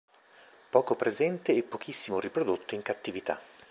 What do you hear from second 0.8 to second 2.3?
presente e pochissimo